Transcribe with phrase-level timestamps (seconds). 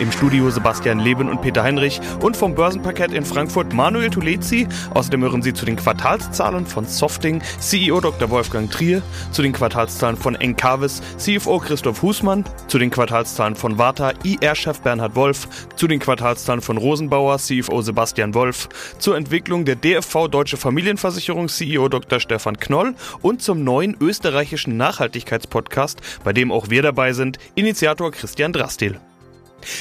[0.00, 4.66] Im Studio Sebastian Leben und Peter Heinrich und vom Börsenparkett in Frankfurt Manuel Tulezi.
[4.94, 8.30] Außerdem hören Sie zu den Quartalszahlen von Softing CEO Dr.
[8.30, 14.12] Wolfgang Trier, zu den Quartalszahlen von Encarvis CFO Christoph Husmann, zu den Quartalszahlen von Warta
[14.22, 20.28] IR-Chef Bernhard Wolf, zu den Quartalszahlen von Rosenbauer CFO Sebastian Wolf, zur Entwicklung der DFV
[20.28, 22.20] Deutsche Familienversicherung CEO Dr.
[22.20, 28.52] Stefan Knoll und zum neuen österreichischen Nachhaltigkeitspodcast, bei dem auch wir dabei sind, Initiator Christian
[28.52, 28.98] Drastil.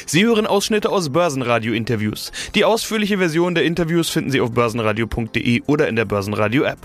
[0.05, 2.31] Sie hören Ausschnitte aus Börsenradio-Interviews.
[2.55, 6.79] Die ausführliche Version der Interviews finden Sie auf börsenradio.de oder in der Börsenradio-App.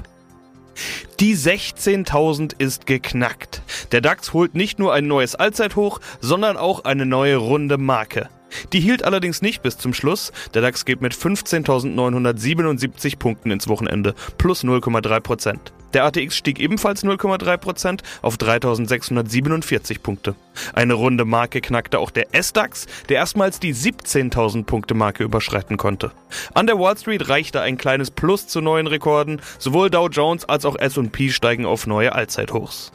[1.20, 3.62] Die 16.000 ist geknackt.
[3.92, 8.28] Der DAX holt nicht nur ein neues Allzeithoch, sondern auch eine neue runde Marke.
[8.73, 10.32] Die hielt allerdings nicht bis zum Schluss.
[10.54, 15.73] Der DAX geht mit 15.977 Punkten ins Wochenende, plus 0,3 Prozent.
[15.95, 20.34] Der ATX stieg ebenfalls 0,3% auf 3.647 Punkte.
[20.74, 26.12] Eine runde Marke knackte auch der S-DAX, der erstmals die 17.000 Punkte Marke überschreiten konnte.
[26.54, 29.40] An der Wall Street reichte ein kleines Plus zu neuen Rekorden.
[29.59, 32.92] Sowohl Dow Jones als auch S&P steigen auf neue Allzeithochs.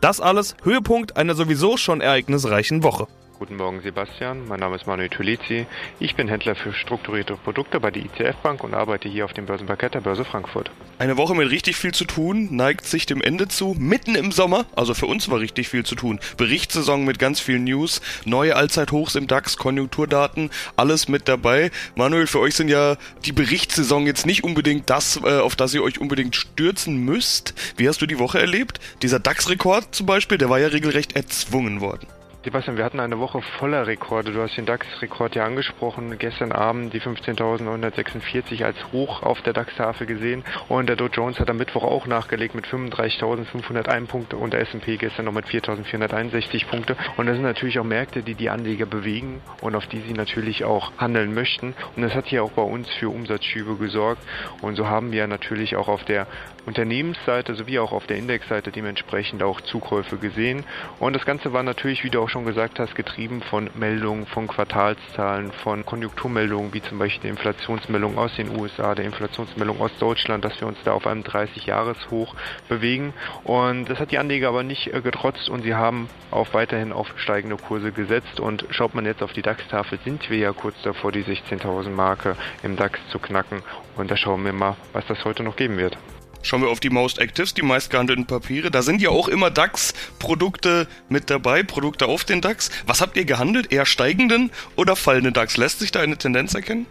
[0.00, 3.06] Das alles Höhepunkt einer sowieso schon ereignisreichen Woche.
[3.40, 5.64] Guten Morgen Sebastian, mein Name ist Manuel Tulizi.
[5.98, 9.46] Ich bin Händler für strukturierte Produkte bei der ICF Bank und arbeite hier auf dem
[9.46, 10.70] Börsenparkett der Börse Frankfurt.
[10.98, 14.66] Eine Woche mit richtig viel zu tun, neigt sich dem Ende zu, mitten im Sommer,
[14.76, 16.20] also für uns war richtig viel zu tun.
[16.36, 21.70] Berichtssaison mit ganz vielen News, neue Allzeithochs im DAX, Konjunkturdaten, alles mit dabei.
[21.94, 25.82] Manuel, für euch sind ja die Berichtssaison jetzt nicht unbedingt das, äh, auf das ihr
[25.82, 27.54] euch unbedingt stürzen müsst.
[27.78, 28.80] Wie hast du die Woche erlebt?
[29.00, 32.06] Dieser DAX-Rekord zum Beispiel, der war ja regelrecht erzwungen worden.
[32.42, 34.32] Sebastian, wir hatten eine Woche voller Rekorde.
[34.32, 36.16] Du hast den DAX-Rekord ja angesprochen.
[36.18, 40.42] Gestern Abend die 15.946 als Hoch auf der DAX-Tafel gesehen.
[40.70, 44.96] Und der Dow Jones hat am Mittwoch auch nachgelegt mit 35.501 Punkte und der S&P
[44.96, 46.96] gestern noch mit 4.461 Punkte.
[47.18, 50.64] Und das sind natürlich auch Märkte, die die Anleger bewegen und auf die sie natürlich
[50.64, 51.74] auch handeln möchten.
[51.94, 54.22] Und das hat hier auch bei uns für Umsatzschübe gesorgt.
[54.62, 56.26] Und so haben wir natürlich auch auf der
[56.66, 60.64] Unternehmensseite sowie auch auf der Indexseite dementsprechend auch Zukäufe gesehen.
[60.98, 64.46] Und das Ganze war natürlich, wie du auch schon gesagt hast, getrieben von Meldungen, von
[64.46, 70.44] Quartalszahlen, von Konjunkturmeldungen, wie zum Beispiel der Inflationsmeldung aus den USA, der Inflationsmeldung aus Deutschland,
[70.44, 72.34] dass wir uns da auf einem 30-Jahres-Hoch
[72.68, 73.12] bewegen.
[73.44, 77.12] Und das hat die Anleger aber nicht äh, getrotzt und sie haben auch weiterhin auf
[77.16, 78.40] steigende Kurse gesetzt.
[78.40, 82.36] Und schaut man jetzt auf die DAX-Tafel, sind wir ja kurz davor, die 16.000 Marke
[82.62, 83.62] im DAX zu knacken.
[83.96, 85.96] Und da schauen wir mal, was das heute noch geben wird.
[86.42, 88.70] Schauen wir auf die Most Actives, die meistgehandelten Papiere.
[88.70, 92.70] Da sind ja auch immer DAX-Produkte mit dabei, Produkte auf den DAX.
[92.86, 93.72] Was habt ihr gehandelt?
[93.72, 95.56] Eher steigenden oder fallenden DAX?
[95.56, 96.86] Lässt sich da eine Tendenz erkennen?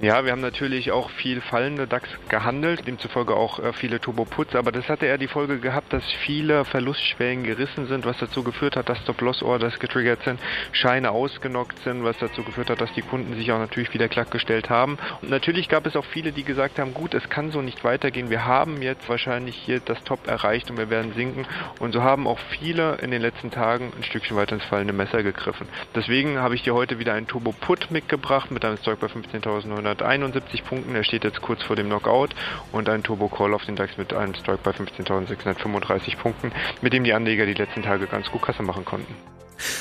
[0.00, 4.70] Ja, wir haben natürlich auch viel fallende DAX gehandelt, demzufolge auch äh, viele Turbo-Puts, aber
[4.70, 8.88] das hatte eher die Folge gehabt, dass viele Verlustschwellen gerissen sind, was dazu geführt hat,
[8.88, 10.38] dass Stop-Loss-Orders getriggert sind,
[10.70, 14.70] Scheine ausgenockt sind, was dazu geführt hat, dass die Kunden sich auch natürlich wieder klackgestellt
[14.70, 14.98] haben.
[15.20, 18.30] Und natürlich gab es auch viele, die gesagt haben, gut, es kann so nicht weitergehen,
[18.30, 21.44] wir haben jetzt wahrscheinlich hier das Top erreicht und wir werden sinken.
[21.80, 25.24] Und so haben auch viele in den letzten Tagen ein Stückchen weiter ins fallende Messer
[25.24, 25.66] gegriffen.
[25.96, 30.64] Deswegen habe ich dir heute wieder einen Turbo-Put mitgebracht mit einem Stock bei 15.900 271
[30.64, 30.94] Punkten.
[30.94, 32.30] Er steht jetzt kurz vor dem Knockout
[32.72, 37.04] und ein Turbo Call auf den DAX mit einem Strike bei 15.635 Punkten, mit dem
[37.04, 39.14] die Anleger die letzten Tage ganz gut Kasse machen konnten.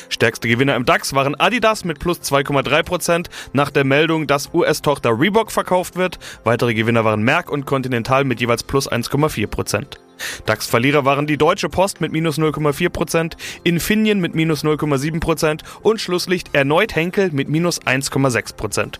[0.10, 5.52] Stärkste Gewinner im DAX waren Adidas mit plus 2,3% nach der Meldung, dass US-Tochter Reebok
[5.52, 6.18] verkauft wird.
[6.44, 9.98] Weitere Gewinner waren Merck und Continental mit jeweils plus 1,4%.
[10.46, 16.96] DAX-Verlierer waren die Deutsche Post mit minus 0,4%, Infineon mit minus 0,7% und Schlusslicht erneut
[16.96, 18.96] Henkel mit minus 1,6%.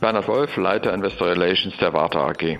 [0.00, 2.58] Bernhard Wolf, Leiter Investor Relations der Warta AG.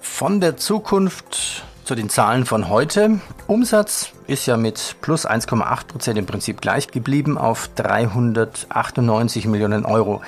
[0.00, 3.20] Von der Zukunft zu den Zahlen von heute.
[3.46, 10.22] Umsatz ist ja mit plus 1,8 Prozent im Prinzip gleich geblieben auf 398 Millionen Euro.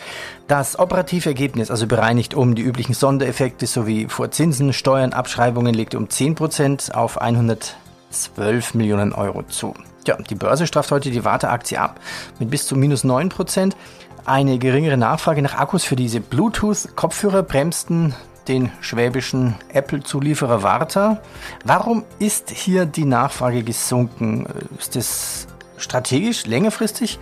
[0.46, 5.98] Das operative Ergebnis, also bereinigt um die üblichen Sondereffekte sowie vor Zinsen, Steuern, Abschreibungen, legte
[5.98, 9.74] um 10 Prozent auf 112 Millionen Euro zu.
[10.06, 12.00] Ja, die Börse straft heute die Warta-Aktie ab
[12.38, 13.76] mit bis zu minus 9 Prozent.
[14.24, 18.14] Eine geringere Nachfrage nach Akkus für diese Bluetooth-Kopfhörer bremsten
[18.46, 21.20] den schwäbischen Apple-Zulieferer Warta.
[21.64, 24.46] Warum ist hier die Nachfrage gesunken?
[24.78, 27.18] Ist das strategisch, längerfristig?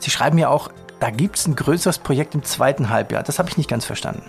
[0.00, 3.22] Sie schreiben ja auch, da gibt es ein größeres Projekt im zweiten Halbjahr.
[3.22, 4.24] Das habe ich nicht ganz verstanden.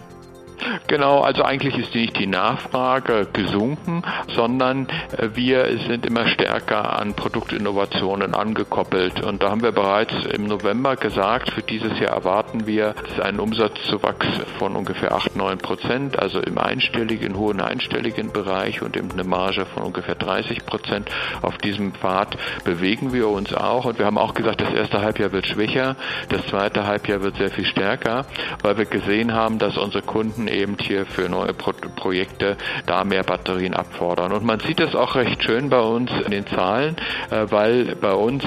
[0.87, 4.03] Genau, also eigentlich ist nicht die Nachfrage gesunken,
[4.35, 4.87] sondern
[5.17, 9.23] äh, wir sind immer stärker an Produktinnovationen angekoppelt.
[9.23, 14.27] Und da haben wir bereits im November gesagt, für dieses Jahr erwarten wir einen Umsatzzuwachs
[14.59, 19.65] von ungefähr 8, 9 Prozent, also im einstelligen, hohen einstelligen Bereich und eben eine Marge
[19.65, 21.09] von ungefähr 30 Prozent.
[21.41, 23.85] Auf diesem Pfad bewegen wir uns auch.
[23.85, 25.95] Und wir haben auch gesagt, das erste Halbjahr wird schwächer,
[26.29, 28.25] das zweite Halbjahr wird sehr viel stärker,
[28.61, 33.23] weil wir gesehen haben, dass unsere Kunden eben hier für neue Pro Projekte da mehr
[33.23, 34.31] Batterien abfordern.
[34.31, 36.95] Und man sieht das auch recht schön bei uns in den Zahlen,
[37.29, 38.43] äh, weil bei uns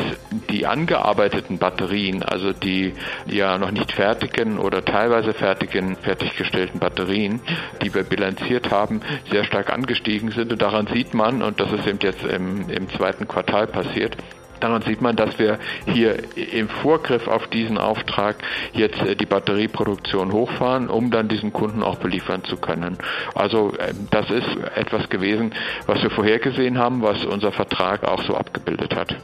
[0.50, 2.92] die angearbeiteten Batterien, also die
[3.26, 7.40] ja noch nicht fertigen oder teilweise fertigen, fertiggestellten Batterien,
[7.82, 10.52] die wir bilanziert haben, sehr stark angestiegen sind.
[10.52, 14.16] Und daran sieht man, und das ist eben jetzt im, im zweiten Quartal passiert,
[14.60, 18.36] Daran sieht man, dass wir hier im Vorgriff auf diesen Auftrag
[18.72, 22.98] jetzt äh, die Batterieproduktion hochfahren, um dann diesen Kunden auch beliefern zu können.
[23.34, 25.52] Also ähm, das ist etwas gewesen,
[25.86, 29.16] was wir vorhergesehen haben, was unser Vertrag auch so abgebildet hat.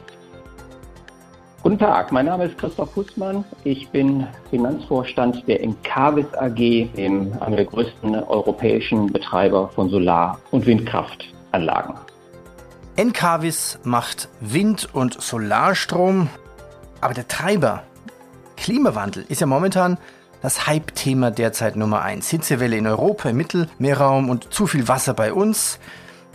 [1.63, 3.45] Guten Tag, mein Name ist Christoph Hussmann.
[3.63, 10.65] Ich bin Finanzvorstand der Encavis AG, dem, einem der größten europäischen Betreiber von Solar- und
[10.65, 11.93] Windkraftanlagen.
[12.95, 16.29] Encavis macht Wind- und Solarstrom,
[16.99, 17.83] aber der Treiber,
[18.57, 19.97] Klimawandel, ist ja momentan
[20.41, 22.29] das Hype-Thema derzeit Nummer eins.
[22.29, 25.79] Hitzewelle in Europa, im Mittelmeerraum und zu viel Wasser bei uns.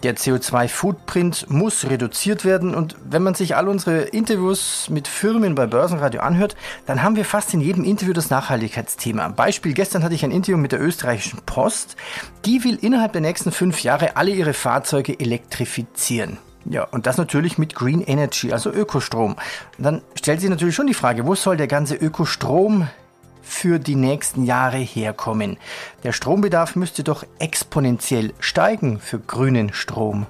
[0.03, 5.67] Der CO2-Footprint muss reduziert werden und wenn man sich all unsere Interviews mit Firmen bei
[5.67, 6.55] Börsenradio anhört,
[6.85, 9.29] dann haben wir fast in jedem Interview das Nachhaltigkeitsthema.
[9.29, 11.97] Beispiel, gestern hatte ich ein Interview mit der österreichischen Post.
[12.45, 16.39] Die will innerhalb der nächsten fünf Jahre alle ihre Fahrzeuge elektrifizieren.
[16.69, 19.37] Ja, und das natürlich mit Green Energy, also Ökostrom.
[19.79, 22.89] Dann stellt sich natürlich schon die Frage, wo soll der ganze Ökostrom
[23.43, 25.59] für die nächsten Jahre herkommen?
[26.03, 30.27] Der Strombedarf müsste doch exponentiell steigen für grünen Strom.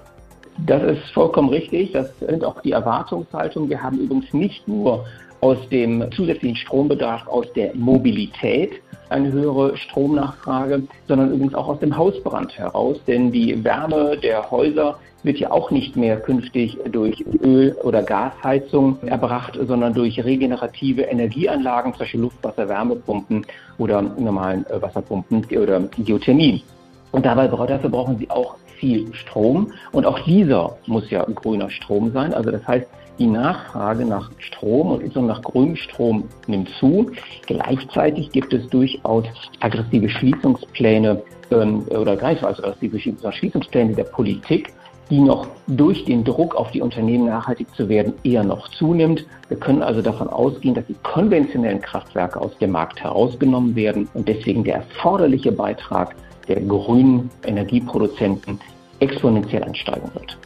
[0.59, 1.93] Das ist vollkommen richtig.
[1.93, 3.69] Das sind auch die Erwartungshaltungen.
[3.69, 5.07] Wir haben übrigens nicht nur
[5.47, 8.73] aus dem zusätzlichen Strombedarf aus der Mobilität
[9.11, 12.97] eine höhere Stromnachfrage, sondern übrigens auch aus dem Hausbrand heraus.
[13.07, 18.99] Denn die Wärme der Häuser wird ja auch nicht mehr künftig durch Öl- oder Gasheizung
[19.07, 23.47] erbracht, sondern durch regenerative Energieanlagen, zum Beispiel Luftwasser-Wärmepumpen
[23.79, 26.65] oder normalen äh, Wasserpumpen oder Geothermie.
[27.13, 29.73] Und dabei, dafür brauchen sie auch viel Strom.
[29.93, 32.35] Und auch dieser muss ja grüner Strom sein.
[32.35, 32.87] Also das heißt,
[33.19, 37.11] die Nachfrage nach Strom und insbesondere nach grünem Strom nimmt zu.
[37.47, 39.25] Gleichzeitig gibt es durchaus
[39.61, 44.73] aggressive Schließungspläne ähm, oder gleichfalls aggressive Schließungspläne der Politik,
[45.11, 49.25] die noch durch den Druck auf die Unternehmen nachhaltig zu werden eher noch zunimmt.
[49.49, 54.29] Wir können also davon ausgehen, dass die konventionellen Kraftwerke aus dem Markt herausgenommen werden und
[54.29, 56.17] deswegen der erforderliche Beitrag
[56.49, 58.61] der grünen Energieproduzenten
[59.01, 60.37] exponentiell ansteigen wird.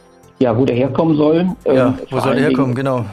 [0.41, 1.45] Ja, wo der herkommen soll.
[1.65, 3.05] Ja, ähm, wo soll der herkommen, genau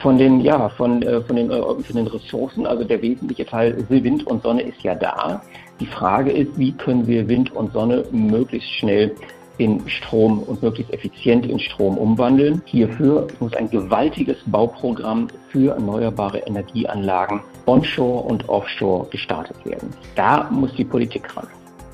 [0.00, 3.76] von den, ja, von, äh, von, den, äh, von den Ressourcen, also der wesentliche Teil
[3.90, 5.42] Wind und Sonne ist ja da.
[5.80, 9.14] Die Frage ist, wie können wir Wind und Sonne möglichst schnell
[9.58, 12.62] in Strom und möglichst effizient in Strom umwandeln.
[12.64, 19.90] Hierfür muss ein gewaltiges Bauprogramm für erneuerbare Energieanlagen onshore und offshore gestartet werden.
[20.16, 21.46] Da muss die Politik ran.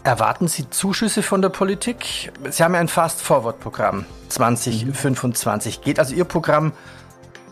[0.09, 2.33] Erwarten Sie Zuschüsse von der Politik?
[2.49, 5.83] Sie haben ja ein Fast-Forward-Programm 2025.
[5.83, 6.73] Geht also Ihr Programm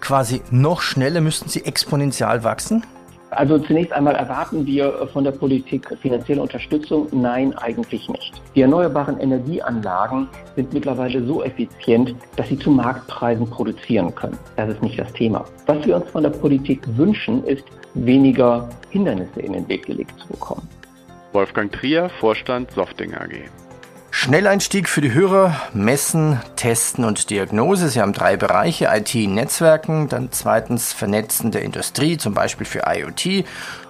[0.01, 1.21] quasi noch schneller?
[1.21, 2.83] Müssten Sie exponentiell wachsen?
[3.29, 7.09] Also zunächst einmal erwarten wir von der Politik finanzielle Unterstützung?
[7.13, 8.41] Nein, eigentlich nicht.
[8.55, 14.39] Die erneuerbaren Energieanlagen sind mittlerweile so effizient, dass sie zu Marktpreisen produzieren können.
[14.57, 15.45] Das ist nicht das Thema.
[15.67, 20.29] Was wir uns von der Politik wünschen, ist weniger Hindernisse in den Weg gelegt zu
[20.29, 20.67] bekommen.
[21.37, 23.51] Wolfgang Trier, Vorstand Softing AG.
[24.11, 27.91] Schnelleinstieg für die Hörer, Messen, Testen und Diagnose.
[27.91, 33.45] Sie haben drei Bereiche, IT-Netzwerken, dann zweitens Vernetzen der Industrie, zum Beispiel für IoT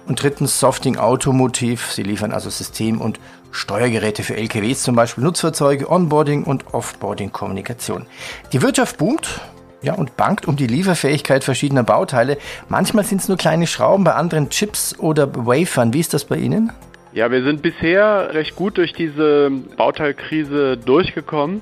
[0.07, 1.89] und drittens Softing Automotiv.
[1.93, 8.07] Sie liefern also System- und Steuergeräte für LKWs, zum Beispiel Nutzfahrzeuge, Onboarding und Offboarding-Kommunikation.
[8.51, 9.39] Die Wirtschaft boomt,
[9.81, 12.39] ja, und bangt um die Lieferfähigkeit verschiedener Bauteile.
[12.67, 15.93] Manchmal sind es nur kleine Schrauben, bei anderen Chips oder Wafern.
[15.93, 16.73] Wie ist das bei Ihnen?
[17.13, 21.61] Ja, wir sind bisher recht gut durch diese Bauteilkrise durchgekommen,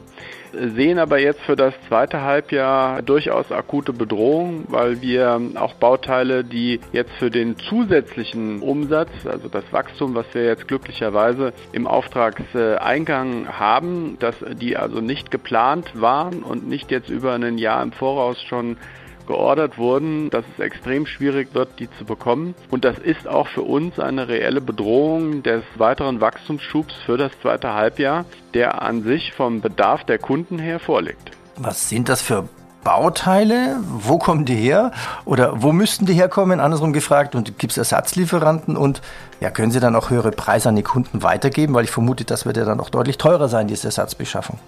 [0.52, 6.80] sehen aber jetzt für das zweite Halbjahr durchaus akute Bedrohung, weil wir auch Bauteile, die
[6.94, 14.18] jetzt für den zusätzlichen Umsatz, also das Wachstum, was wir jetzt glücklicherweise im Auftragseingang haben,
[14.20, 18.78] dass die also nicht geplant waren und nicht jetzt über ein Jahr im Voraus schon
[19.26, 22.56] geordert wurden, dass es extrem schwierig wird, die zu bekommen.
[22.72, 27.74] Und das ist auch für uns eine reelle Bedrohung des weiteren Wachstumsschubs für das zweite
[27.74, 31.32] Halbjahr, der an sich vom Bedarf der Kunden her vorliegt.
[31.58, 32.48] Was sind das für
[32.86, 33.78] Bauteile?
[33.82, 34.92] Wo kommen die her?
[35.26, 36.60] Oder wo müssten die herkommen?
[36.60, 37.34] Andersrum gefragt.
[37.34, 38.78] Und gibt es Ersatzlieferanten?
[38.78, 39.02] Und
[39.42, 41.74] ja, können Sie dann auch höhere Preise an die Kunden weitergeben?
[41.74, 44.60] Weil ich vermute, das wird ja dann auch deutlich teurer sein, diese Ersatzbeschaffung.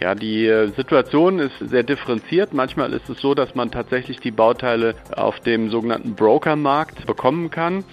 [0.00, 2.54] Ja, die äh, Situation ist sehr differenziert.
[2.54, 7.84] Manchmal ist es so, dass man tatsächlich die Bauteile auf dem sogenannten Brokermarkt bekommen kann.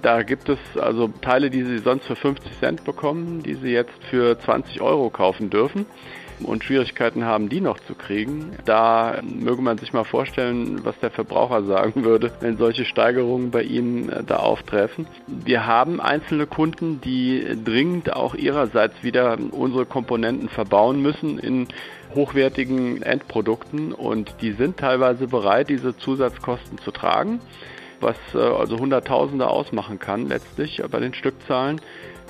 [0.00, 4.02] Da gibt es also Teile, die Sie sonst für 50 Cent bekommen, die Sie jetzt
[4.08, 5.84] für 20 Euro kaufen dürfen
[6.44, 8.52] und Schwierigkeiten haben, die noch zu kriegen.
[8.64, 13.62] Da möge man sich mal vorstellen, was der Verbraucher sagen würde, wenn solche Steigerungen bei
[13.62, 15.06] ihnen äh, da auftreffen.
[15.26, 21.68] Wir haben einzelne Kunden, die dringend auch ihrerseits wieder unsere Komponenten verbauen müssen in
[22.14, 27.40] hochwertigen Endprodukten und die sind teilweise bereit, diese Zusatzkosten zu tragen,
[28.00, 31.80] was äh, also Hunderttausende ausmachen kann letztlich bei den Stückzahlen.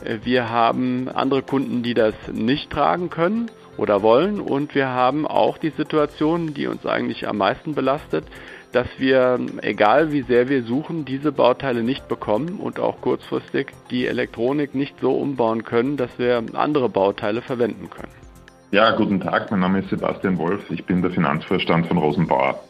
[0.04, 3.50] Äh, wir haben andere Kunden, die das nicht tragen können
[3.80, 4.40] oder wollen.
[4.40, 8.24] Und wir haben auch die Situation, die uns eigentlich am meisten belastet,
[8.72, 14.06] dass wir, egal wie sehr wir suchen, diese Bauteile nicht bekommen und auch kurzfristig die
[14.06, 18.12] Elektronik nicht so umbauen können, dass wir andere Bauteile verwenden können.
[18.70, 22.60] Ja, guten Tag, mein Name ist Sebastian Wolf, ich bin der Finanzvorstand von Rosenbauer.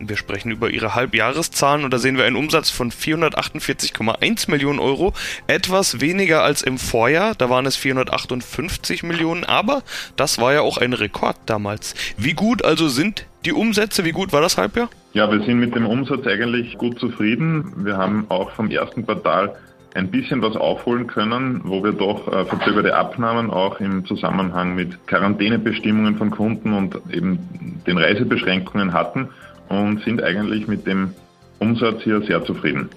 [0.00, 5.12] Wir sprechen über ihre Halbjahreszahlen und da sehen wir einen Umsatz von 448,1 Millionen Euro.
[5.46, 9.82] Etwas weniger als im Vorjahr, da waren es 458 Millionen, aber
[10.16, 11.94] das war ja auch ein Rekord damals.
[12.16, 14.04] Wie gut also sind die Umsätze?
[14.04, 14.90] Wie gut war das Halbjahr?
[15.12, 17.84] Ja, wir sind mit dem Umsatz eigentlich gut zufrieden.
[17.84, 19.54] Wir haben auch vom ersten Quartal
[19.94, 25.06] ein bisschen was aufholen können, wo wir doch äh, verzögerte Abnahmen auch im Zusammenhang mit
[25.06, 27.38] Quarantänebestimmungen von Kunden und eben
[27.86, 29.28] den Reisebeschränkungen hatten
[29.68, 31.14] und sind eigentlich mit dem
[31.58, 32.90] Umsatz hier sehr zufrieden.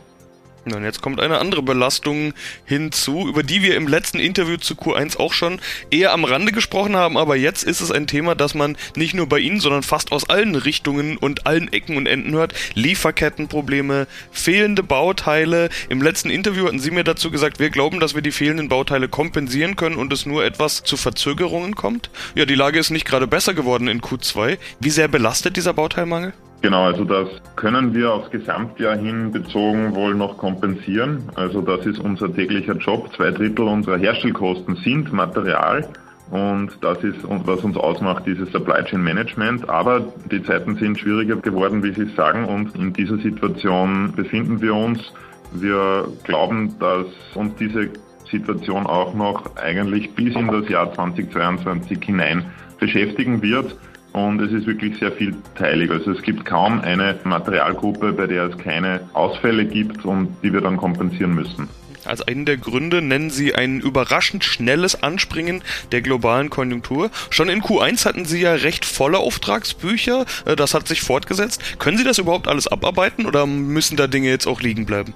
[0.75, 2.33] Und jetzt kommt eine andere Belastung
[2.65, 5.59] hinzu, über die wir im letzten Interview zu Q1 auch schon
[5.91, 9.27] eher am Rande gesprochen haben, aber jetzt ist es ein Thema, das man nicht nur
[9.27, 12.53] bei Ihnen, sondern fast aus allen Richtungen und allen Ecken und Enden hört.
[12.73, 15.69] Lieferkettenprobleme, fehlende Bauteile.
[15.89, 19.07] Im letzten Interview hatten Sie mir dazu gesagt, wir glauben, dass wir die fehlenden Bauteile
[19.07, 22.09] kompensieren können und es nur etwas zu Verzögerungen kommt.
[22.35, 24.57] Ja, die Lage ist nicht gerade besser geworden in Q2.
[24.79, 26.33] Wie sehr belastet dieser Bauteilmangel?
[26.67, 31.23] Genau, also das können wir aufs Gesamtjahr hin bezogen wohl noch kompensieren.
[31.35, 33.09] Also das ist unser täglicher Job.
[33.15, 35.87] Zwei Drittel unserer Herstellkosten sind Material.
[36.29, 39.69] Und das ist, was uns ausmacht, dieses Supply Chain Management.
[39.69, 42.43] Aber die Zeiten sind schwieriger geworden, wie Sie sagen.
[42.43, 45.13] Und in dieser Situation befinden wir uns.
[45.53, 47.91] Wir glauben, dass uns diese
[48.29, 52.43] Situation auch noch eigentlich bis in das Jahr 2022 hinein
[52.77, 53.73] beschäftigen wird.
[54.17, 55.91] Und es ist wirklich sehr vielteilig.
[55.91, 60.61] Also es gibt kaum eine Materialgruppe, bei der es keine Ausfälle gibt und die wir
[60.61, 61.69] dann kompensieren müssen.
[62.03, 67.11] Als einen der Gründe nennen Sie ein überraschend schnelles Anspringen der globalen Konjunktur.
[67.29, 70.25] Schon in Q1 hatten Sie ja recht volle Auftragsbücher.
[70.45, 71.79] Äh, das hat sich fortgesetzt.
[71.79, 75.13] Können Sie das überhaupt alles abarbeiten oder müssen da Dinge jetzt auch liegen bleiben?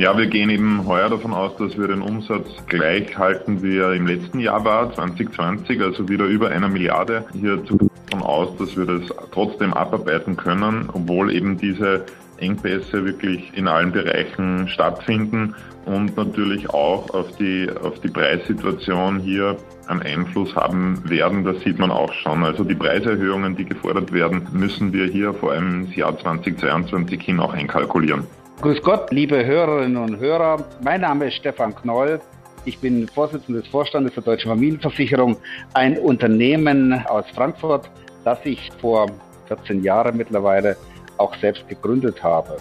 [0.00, 3.92] Ja, wir gehen eben heuer davon aus, dass wir den Umsatz gleich halten, wie er
[3.92, 7.26] im letzten Jahr war, 2020, also wieder über einer Milliarde.
[7.34, 12.06] Hier davon aus, dass wir das trotzdem abarbeiten können, obwohl eben diese
[12.38, 15.54] Engpässe wirklich in allen Bereichen stattfinden
[15.84, 21.44] und natürlich auch auf die, auf die Preissituation hier einen Einfluss haben werden.
[21.44, 22.42] Das sieht man auch schon.
[22.42, 27.38] Also die Preiserhöhungen, die gefordert werden, müssen wir hier vor allem ins Jahr 2022 hin
[27.38, 28.24] auch einkalkulieren.
[28.60, 30.62] Grüß Gott, liebe Hörerinnen und Hörer.
[30.82, 32.20] Mein Name ist Stefan Knoll.
[32.66, 35.38] Ich bin Vorsitzender des Vorstandes der Deutschen Familienversicherung,
[35.72, 37.90] ein Unternehmen aus Frankfurt,
[38.22, 39.06] das ich vor
[39.48, 40.76] 14 Jahren mittlerweile
[41.16, 42.58] auch selbst gegründet habe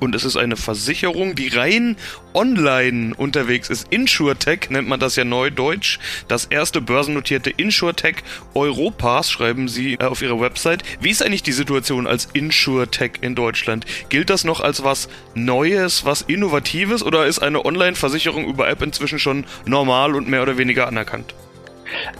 [0.00, 1.96] und es ist eine Versicherung, die rein
[2.34, 3.92] online unterwegs ist.
[3.92, 5.98] InsurTech nennt man das ja neudeutsch.
[6.28, 8.16] Das erste börsennotierte InsurTech
[8.54, 10.82] Europas, schreiben sie äh, auf ihrer Website.
[11.00, 13.86] Wie ist eigentlich die Situation als InsurTech in Deutschland?
[14.08, 19.18] Gilt das noch als was Neues, was Innovatives oder ist eine Online-Versicherung über App inzwischen
[19.18, 21.34] schon normal und mehr oder weniger anerkannt?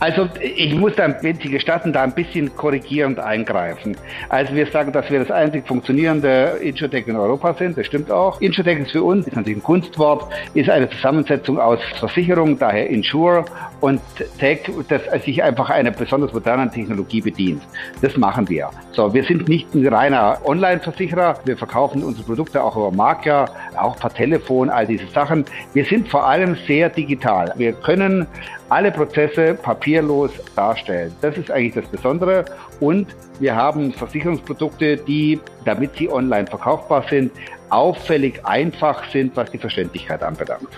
[0.01, 3.97] Also ich muss da, wenn Sie gestatten, da ein bisschen korrigierend eingreifen.
[4.29, 8.41] Also wir sagen, dass wir das einzig funktionierende Insurtech in Europa sind, das stimmt auch.
[8.41, 13.45] Insurtech ist für uns, ist natürlich ein Kunstwort, ist eine Zusammensetzung aus Versicherung, daher Insure
[13.81, 14.01] und
[14.39, 17.63] Tech, das sich einfach einer besonders modernen Technologie bedient.
[18.03, 18.71] Das machen wir.
[18.93, 23.47] So, wir sind nicht ein reiner Online-Versicherer, wir verkaufen unsere Produkte auch über Makler,
[23.77, 25.45] auch per Telefon, all diese Sachen.
[25.73, 27.53] Wir sind vor allem sehr digital.
[27.57, 28.27] Wir können
[28.69, 31.15] alle Prozesse papierlos darstellen.
[31.21, 32.45] Das ist eigentlich das Besondere.
[32.81, 33.09] Und
[33.39, 37.33] wir haben Versicherungsprodukte, die, damit sie online verkaufbar sind,
[37.71, 40.69] auffällig einfach sind, was die Verständlichkeit anbelangt.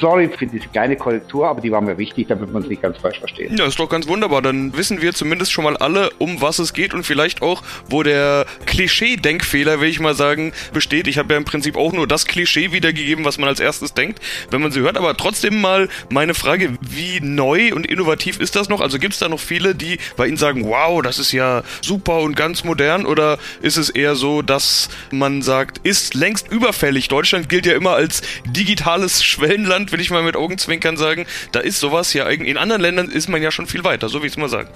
[0.00, 2.98] Sorry für diese kleine Korrektur, aber die war mir wichtig, damit man es nicht ganz
[2.98, 3.56] falsch versteht.
[3.56, 4.42] Ja, ist doch ganz wunderbar.
[4.42, 8.02] Dann wissen wir zumindest schon mal alle, um was es geht und vielleicht auch, wo
[8.02, 11.06] der Klischee-Denkfehler, will ich mal sagen, besteht.
[11.06, 14.20] Ich habe ja im Prinzip auch nur das Klischee wiedergegeben, was man als erstes denkt,
[14.50, 14.96] wenn man sie hört.
[14.96, 18.80] Aber trotzdem mal meine Frage, wie neu und innovativ ist das noch?
[18.80, 22.18] Also gibt es da noch viele, die bei Ihnen sagen, wow, das ist ja super
[22.20, 23.06] und ganz modern?
[23.06, 27.06] Oder ist es eher so, dass man sagt, ist längst überfällig?
[27.06, 31.60] Deutschland gilt ja immer als digitales Schwellen Finnland, will ich mal mit Augenzwinkern sagen, da
[31.60, 34.26] ist sowas ja eigentlich, in anderen Ländern ist man ja schon viel weiter, so wie
[34.26, 34.70] ich es mal sagen.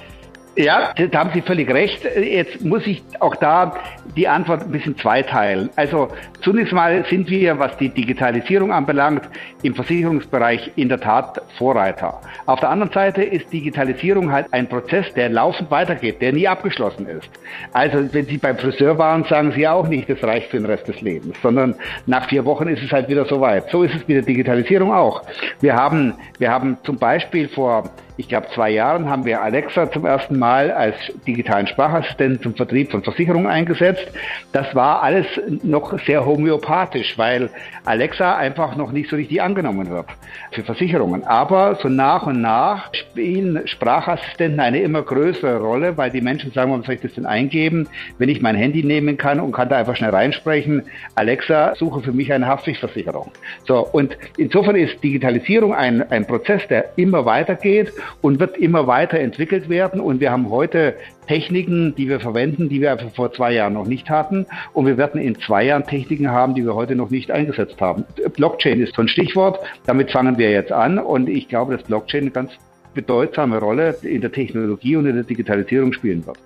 [0.57, 2.05] Ja, da haben Sie völlig recht.
[2.05, 3.75] Jetzt muss ich auch da
[4.17, 5.71] die Antwort ein bisschen zweiteilen.
[5.75, 6.09] Also
[6.43, 9.23] zunächst mal sind wir, was die Digitalisierung anbelangt,
[9.63, 12.21] im Versicherungsbereich in der Tat Vorreiter.
[12.47, 17.09] Auf der anderen Seite ist Digitalisierung halt ein Prozess, der laufend weitergeht, der nie abgeschlossen
[17.09, 17.29] ist.
[17.73, 20.87] Also wenn Sie beim Friseur waren, sagen Sie auch nicht, das reicht für den Rest
[20.87, 21.75] des Lebens, sondern
[22.07, 23.71] nach vier Wochen ist es halt wieder soweit.
[23.71, 25.23] So ist es mit der Digitalisierung auch.
[25.61, 30.05] Wir haben, wir haben zum Beispiel vor ich glaube, zwei Jahren haben wir Alexa zum
[30.07, 30.95] ersten Mal als
[31.27, 34.07] digitalen Sprachassistenten zum Vertrieb von Versicherungen eingesetzt.
[34.53, 35.27] Das war alles
[35.63, 37.51] noch sehr homöopathisch, weil
[37.85, 40.07] Alexa einfach noch nicht so richtig angenommen wird
[40.53, 41.25] für Versicherungen.
[41.25, 46.71] Aber so nach und nach spielen Sprachassistenten eine immer größere Rolle, weil die Menschen sagen,
[46.71, 49.79] warum soll ich das denn eingeben, wenn ich mein Handy nehmen kann und kann da
[49.79, 50.85] einfach schnell reinsprechen,
[51.17, 53.33] Alexa, suche für mich eine Haftpflichtversicherung.
[53.67, 57.93] So, und insofern ist Digitalisierung ein, ein Prozess, der immer weitergeht
[58.23, 60.01] und wird immer weiter entwickelt werden.
[60.01, 60.95] Und wir haben heute
[61.27, 64.47] Techniken, die wir verwenden, die wir vor zwei Jahren noch nicht hatten.
[64.73, 68.05] Und wir werden in zwei Jahren Techniken haben, die wir heute noch nicht eingesetzt haben.
[68.37, 69.59] Blockchain ist so ein Stichwort.
[69.87, 70.99] Damit fangen wir jetzt an.
[70.99, 72.53] Und ich glaube, dass Blockchain eine ganz
[72.95, 76.39] bedeutsame Rolle in der Technologie und in der Digitalisierung spielen wird.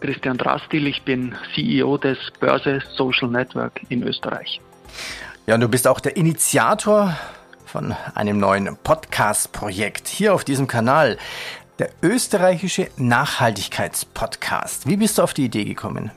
[0.00, 4.60] Christian Drastil, ich bin CEO des Börse Social Network in Österreich.
[5.46, 7.16] Ja, und du bist auch der Initiator
[7.74, 11.18] von einem neuen Podcast-Projekt hier auf diesem Kanal.
[11.80, 14.86] Der österreichische Nachhaltigkeitspodcast.
[14.86, 16.12] Wie bist du auf die Idee gekommen?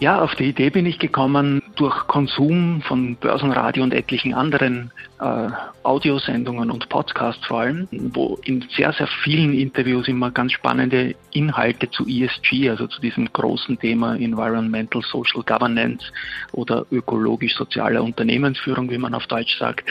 [0.00, 5.48] Ja, auf die Idee bin ich gekommen durch Konsum von Börsenradio und etlichen anderen äh,
[5.82, 11.90] Audiosendungen und Podcasts vor allem, wo in sehr, sehr vielen Interviews immer ganz spannende Inhalte
[11.90, 16.06] zu ESG, also zu diesem großen Thema Environmental Social Governance
[16.52, 19.84] oder ökologisch-sozialer Unternehmensführung, wie man auf Deutsch sagt,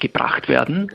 [0.00, 0.90] gebracht werden.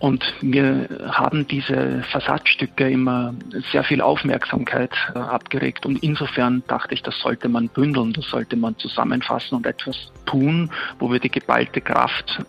[0.00, 3.34] Und wir haben diese Versatzstücke immer
[3.70, 5.84] sehr viel Aufmerksamkeit äh, abgeregt.
[5.84, 10.70] Und insofern dachte ich, das sollte man bündeln, das sollte man zusammenfassen und etwas tun,
[10.98, 12.42] wo wir die geballte Kraft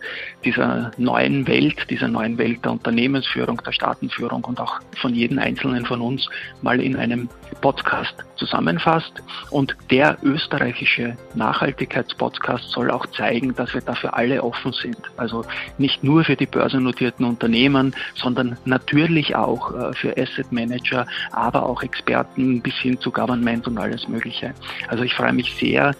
[0.46, 5.84] dieser neuen Welt, dieser neuen Welt der Unternehmensführung, der Staatenführung und auch von jedem Einzelnen
[5.84, 6.30] von uns
[6.62, 7.28] mal in einem
[7.60, 9.22] Podcast zusammenfasst.
[9.50, 14.96] Und der österreichische Nachhaltigkeitspodcast soll auch zeigen, dass wir dafür alle offen sind.
[15.18, 15.44] Also
[15.76, 17.41] nicht nur für die börsennotierten Unternehmen,
[18.14, 23.78] sondern natürlich auch äh, für Asset Manager, aber auch Experten bis hin zu Government und
[23.78, 24.54] alles Mögliche.
[24.88, 25.94] Also ich freue mich sehr,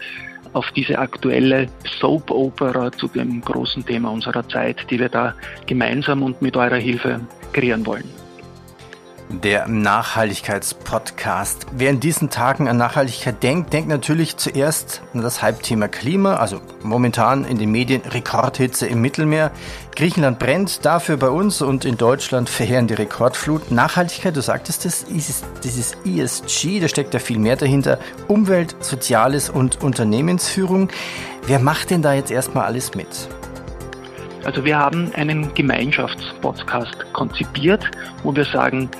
[0.53, 1.67] auf diese aktuelle
[1.99, 5.35] Soap Opera zu dem großen Thema unserer Zeit, die wir da
[5.67, 7.21] gemeinsam und mit eurer Hilfe
[7.53, 8.22] kreieren wollen
[9.40, 11.66] der Nachhaltigkeitspodcast.
[11.73, 16.61] Wer in diesen Tagen an Nachhaltigkeit denkt, denkt natürlich zuerst an das Halbthema Klima, also
[16.83, 19.51] momentan in den Medien Rekordhitze im Mittelmeer.
[19.97, 23.71] Griechenland brennt, dafür bei uns und in Deutschland verheerende Rekordflut.
[23.71, 27.99] Nachhaltigkeit, du sagtest es, ist dieses ESG, da steckt ja viel mehr dahinter.
[28.29, 30.88] Umwelt, Soziales und Unternehmensführung.
[31.47, 33.29] Wer macht denn da jetzt erstmal alles mit?
[34.45, 37.88] Also wir haben einen Gemeinschaftspodcast konzipiert,
[38.25, 38.90] wo wir sagen,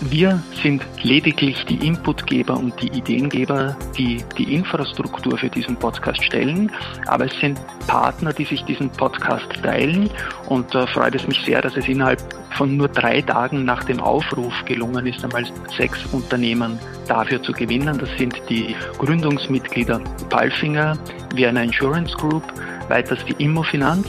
[0.00, 6.72] wir sind lediglich die Inputgeber und die Ideengeber, die die Infrastruktur für diesen Podcast stellen.
[7.06, 10.08] Aber es sind Partner, die sich diesen Podcast teilen.
[10.48, 12.20] Und da freut es mich sehr, dass es innerhalb
[12.56, 15.44] von nur drei Tagen nach dem Aufruf gelungen ist, einmal
[15.76, 17.98] sechs Unternehmen dafür zu gewinnen.
[17.98, 20.98] Das sind die Gründungsmitglieder Palfinger,
[21.34, 22.42] Vienna Insurance Group,
[22.90, 24.06] weiters die Immofinanz,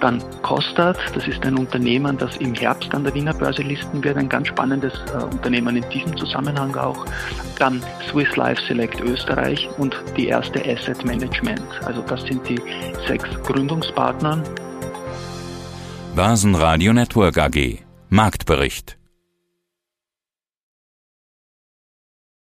[0.00, 4.16] dann Kostat, das ist ein Unternehmen, das im Herbst an der Wiener Börse listen wird,
[4.16, 7.06] ein ganz spannendes äh, Unternehmen in diesem Zusammenhang auch.
[7.58, 11.62] Dann Swiss Life Select Österreich und die erste Asset Management.
[11.84, 12.60] Also das sind die
[13.06, 14.42] sechs Gründungspartner.
[16.14, 18.96] Börsenradio Network AG Marktbericht